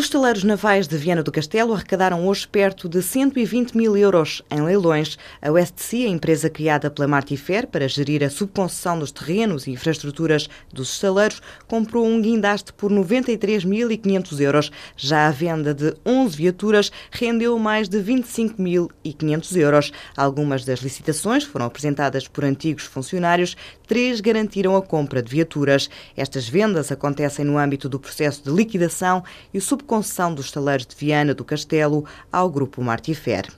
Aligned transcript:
Os 0.00 0.06
estaleiros 0.06 0.44
navais 0.44 0.88
de 0.88 0.96
Viana 0.96 1.22
do 1.22 1.30
Castelo 1.30 1.74
arrecadaram 1.74 2.26
hoje 2.26 2.48
perto 2.48 2.88
de 2.88 3.02
120 3.02 3.76
mil 3.76 3.94
euros 3.94 4.40
em 4.50 4.62
leilões. 4.62 5.18
A 5.42 5.50
Westsea, 5.50 6.06
a 6.06 6.10
empresa 6.10 6.48
criada 6.48 6.90
pela 6.90 7.06
Martifer 7.06 7.66
para 7.66 7.86
gerir 7.86 8.24
a 8.24 8.30
subconcessão 8.30 8.98
dos 8.98 9.12
terrenos 9.12 9.66
e 9.66 9.72
infraestruturas 9.72 10.48
dos 10.72 10.90
estaleiros, 10.94 11.42
comprou 11.68 12.06
um 12.06 12.18
guindaste 12.18 12.72
por 12.72 12.90
93.500 12.90 14.40
euros. 14.40 14.72
Já 14.96 15.28
a 15.28 15.30
venda 15.30 15.74
de 15.74 15.94
11 16.06 16.34
viaturas 16.34 16.90
rendeu 17.10 17.58
mais 17.58 17.86
de 17.86 17.98
25.500 17.98 19.56
euros. 19.58 19.92
Algumas 20.16 20.64
das 20.64 20.80
licitações 20.80 21.44
foram 21.44 21.66
apresentadas 21.66 22.26
por 22.26 22.42
antigos 22.42 22.84
funcionários, 22.84 23.54
três 23.86 24.22
garantiram 24.22 24.74
a 24.76 24.80
compra 24.80 25.22
de 25.22 25.30
viaturas. 25.30 25.90
Estas 26.16 26.48
vendas 26.48 26.90
acontecem 26.90 27.44
no 27.44 27.58
âmbito 27.58 27.86
do 27.86 28.00
processo 28.00 28.44
de 28.44 28.50
liquidação 28.50 29.22
e 29.52 29.58
o 29.58 29.60
subconcessão 29.60 29.89
dos 30.34 30.46
estaleiros 30.46 30.86
de 30.86 30.94
Viana 30.94 31.34
do 31.34 31.44
Castelo 31.44 32.04
ao 32.30 32.48
Grupo 32.48 32.80
Martifer. 32.80 33.48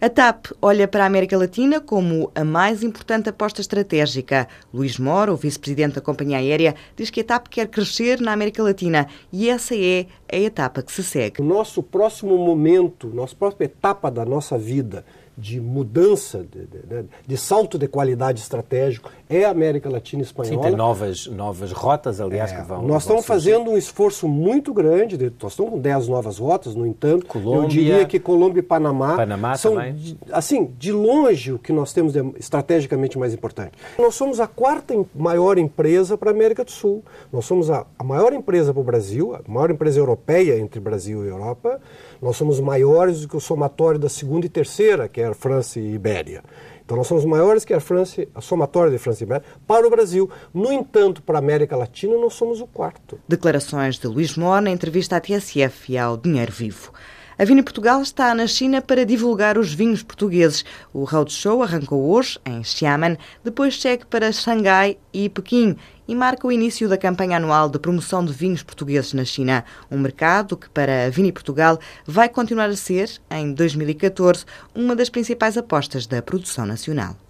A 0.00 0.08
TAP 0.08 0.46
olha 0.60 0.86
para 0.86 1.04
a 1.04 1.06
América 1.06 1.36
Latina 1.36 1.80
como 1.80 2.30
a 2.34 2.44
mais 2.44 2.82
importante 2.82 3.28
aposta 3.28 3.60
estratégica. 3.60 4.48
Luís 4.72 4.98
Moro, 4.98 5.32
o 5.32 5.36
vice-presidente 5.36 5.94
da 5.94 6.00
companhia 6.00 6.38
aérea, 6.38 6.74
diz 6.96 7.10
que 7.10 7.20
a 7.20 7.24
TAP 7.24 7.48
quer 7.48 7.68
crescer 7.68 8.20
na 8.20 8.32
América 8.32 8.62
Latina 8.62 9.08
e 9.32 9.48
essa 9.48 9.74
é 9.76 10.06
a 10.32 10.40
etapa 10.40 10.82
que 10.82 10.92
se 10.92 11.02
segue. 11.02 11.40
O 11.40 11.44
nosso 11.44 11.82
próximo 11.82 12.36
momento, 12.38 13.08
nossa 13.08 13.34
próxima 13.34 13.64
etapa 13.64 14.10
da 14.10 14.24
nossa 14.24 14.56
vida 14.56 15.04
de 15.36 15.60
mudança, 15.60 16.44
de, 16.44 16.66
de, 16.66 17.04
de, 17.26 17.36
salto 17.36 17.78
de 17.78 17.88
qualidade 17.88 18.40
estratégico 18.40 19.10
é 19.30 19.44
a 19.44 19.50
América 19.50 19.88
Latina 19.88 20.22
e 20.22 20.24
Espanhola. 20.24 20.56
Sim, 20.56 20.62
tem 20.62 20.76
novas, 20.76 21.26
novas 21.26 21.72
rotas, 21.72 22.20
aliás, 22.20 22.52
é, 22.52 22.56
que 22.56 22.62
vão. 22.62 22.82
Nós 22.82 23.02
estamos 23.02 23.24
fazendo 23.24 23.70
um 23.70 23.76
esforço 23.76 24.28
muito 24.28 24.74
grande, 24.74 25.16
de, 25.16 25.32
nós 25.42 25.52
estamos 25.52 25.72
com 25.72 25.78
10 25.78 26.08
novas 26.08 26.38
rotas, 26.38 26.74
no 26.74 26.86
entanto, 26.86 27.26
Colômbia, 27.26 27.64
eu 27.64 27.68
diria 27.68 28.04
que 28.04 28.20
Colômbia 28.20 28.60
e 28.60 28.62
Panamá, 28.62 29.16
Panamá 29.16 29.56
são, 29.56 29.74
também. 29.74 30.18
assim, 30.30 30.70
de 30.78 30.92
longe 30.92 31.52
o 31.52 31.58
que 31.58 31.72
nós 31.72 31.92
temos 31.94 32.14
estrategicamente 32.38 33.18
mais 33.18 33.32
importante. 33.32 33.72
Nós 33.98 34.14
somos 34.14 34.38
a 34.38 34.46
quarta 34.46 34.94
maior 35.14 35.56
empresa 35.56 36.18
para 36.18 36.30
a 36.30 36.34
América 36.34 36.62
do 36.62 36.70
Sul, 36.70 37.02
nós 37.32 37.46
somos 37.46 37.70
a, 37.70 37.86
a 37.98 38.04
maior 38.04 38.34
empresa 38.34 38.72
para 38.72 38.80
o 38.80 38.84
Brasil, 38.84 39.34
a 39.34 39.40
maior 39.50 39.70
empresa 39.70 39.98
europeia 39.98 40.21
entre 40.28 40.80
Brasil 40.80 41.24
e 41.24 41.28
Europa, 41.28 41.80
nós 42.20 42.36
somos 42.36 42.60
maiores 42.60 43.20
do 43.20 43.28
que 43.28 43.36
o 43.36 43.40
somatório 43.40 43.98
da 43.98 44.08
segunda 44.08 44.46
e 44.46 44.48
terceira, 44.48 45.08
que 45.08 45.20
é 45.20 45.26
a 45.26 45.34
França 45.34 45.80
e 45.80 45.94
Ibéria. 45.94 46.42
Então 46.84 46.96
nós 46.96 47.06
somos 47.06 47.24
maiores 47.24 47.64
que 47.64 47.72
a 47.72 47.80
França, 47.80 48.26
a 48.34 48.40
somatória 48.40 48.90
de 48.90 48.98
França 48.98 49.22
e 49.22 49.26
Ibéria, 49.26 49.44
para 49.66 49.86
o 49.86 49.90
Brasil. 49.90 50.30
No 50.52 50.72
entanto, 50.72 51.22
para 51.22 51.38
a 51.38 51.40
América 51.40 51.76
Latina, 51.76 52.16
nós 52.16 52.34
somos 52.34 52.60
o 52.60 52.66
quarto. 52.66 53.18
Declarações 53.28 53.98
de 53.98 54.06
Luís 54.06 54.36
Mor 54.36 54.60
na 54.60 54.70
entrevista 54.70 55.16
à 55.16 55.20
TSF 55.20 55.92
e 55.92 55.98
ao 55.98 56.16
Dinheiro 56.16 56.52
Vivo. 56.52 56.92
A 57.38 57.44
Vini 57.44 57.62
Portugal 57.62 58.02
está 58.02 58.34
na 58.34 58.46
China 58.46 58.82
para 58.82 59.06
divulgar 59.06 59.56
os 59.56 59.72
vinhos 59.72 60.02
portugueses. 60.02 60.64
O 60.92 61.04
roadshow 61.04 61.62
arrancou 61.62 62.10
hoje 62.10 62.38
em 62.44 62.62
Xiamen, 62.62 63.16
depois 63.42 63.80
segue 63.80 64.04
para 64.04 64.30
Xangai 64.30 64.98
e 65.12 65.28
Pequim 65.28 65.76
e 66.12 66.14
marca 66.14 66.46
o 66.46 66.52
início 66.52 66.90
da 66.90 66.98
campanha 66.98 67.38
anual 67.38 67.70
de 67.70 67.78
promoção 67.78 68.22
de 68.22 68.34
vinhos 68.34 68.62
portugueses 68.62 69.14
na 69.14 69.24
China, 69.24 69.64
um 69.90 69.98
mercado 69.98 70.58
que 70.58 70.68
para 70.68 71.06
a 71.06 71.08
Vini 71.08 71.32
Portugal 71.32 71.78
vai 72.06 72.28
continuar 72.28 72.68
a 72.68 72.76
ser, 72.76 73.10
em 73.30 73.54
2014, 73.54 74.44
uma 74.74 74.94
das 74.94 75.08
principais 75.08 75.56
apostas 75.56 76.06
da 76.06 76.20
produção 76.20 76.66
nacional. 76.66 77.16